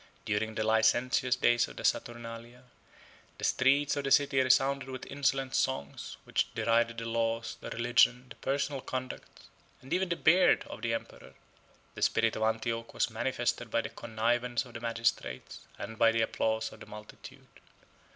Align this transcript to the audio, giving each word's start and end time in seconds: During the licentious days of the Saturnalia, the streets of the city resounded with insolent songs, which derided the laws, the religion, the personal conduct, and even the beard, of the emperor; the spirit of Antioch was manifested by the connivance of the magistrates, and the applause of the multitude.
During 0.25 0.55
the 0.55 0.63
licentious 0.63 1.35
days 1.35 1.67
of 1.67 1.75
the 1.75 1.83
Saturnalia, 1.83 2.63
the 3.37 3.43
streets 3.43 3.95
of 3.95 4.03
the 4.03 4.09
city 4.09 4.39
resounded 4.39 4.89
with 4.89 5.05
insolent 5.05 5.53
songs, 5.53 6.17
which 6.23 6.51
derided 6.55 6.97
the 6.97 7.05
laws, 7.05 7.55
the 7.61 7.69
religion, 7.69 8.25
the 8.29 8.35
personal 8.37 8.81
conduct, 8.81 9.43
and 9.79 9.93
even 9.93 10.09
the 10.09 10.15
beard, 10.15 10.63
of 10.63 10.81
the 10.81 10.95
emperor; 10.95 11.35
the 11.93 12.01
spirit 12.01 12.35
of 12.35 12.41
Antioch 12.41 12.95
was 12.95 13.11
manifested 13.11 13.69
by 13.69 13.81
the 13.81 13.89
connivance 13.89 14.65
of 14.65 14.73
the 14.73 14.79
magistrates, 14.79 15.67
and 15.77 15.99
the 15.99 16.21
applause 16.23 16.71
of 16.73 16.79
the 16.79 16.87
multitude. 16.87 17.59